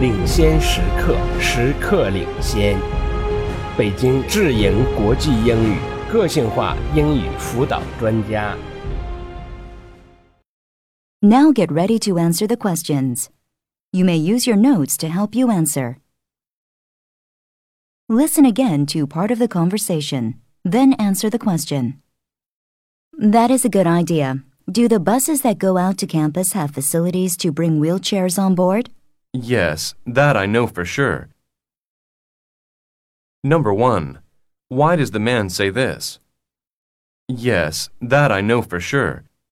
[0.00, 2.78] 领先时刻，时刻领先。
[3.76, 5.78] 北京智盈国际英语
[6.10, 8.56] 个性化英语辅导专家。
[11.20, 13.28] Now get ready to answer the questions.
[13.92, 15.96] You may use your notes to help you answer.
[18.08, 21.94] Listen again to part of the conversation, then answer the question.
[23.18, 24.44] That is a good idea.
[24.70, 28.90] Do the buses that go out to campus have facilities to bring wheelchairs on board?
[29.33, 31.29] Yes, that I know for sure.
[33.43, 34.19] Number 1.
[34.69, 36.19] Why does the man say this?
[37.27, 39.28] Yes, that I know for sure.